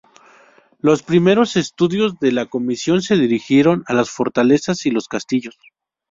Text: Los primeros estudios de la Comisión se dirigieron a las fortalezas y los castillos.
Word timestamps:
Los 0.79 1.03
primeros 1.03 1.55
estudios 1.55 2.17
de 2.19 2.31
la 2.31 2.47
Comisión 2.47 3.03
se 3.03 3.17
dirigieron 3.17 3.83
a 3.85 3.93
las 3.93 4.09
fortalezas 4.09 4.87
y 4.87 4.89
los 4.89 5.07
castillos. 5.07 5.59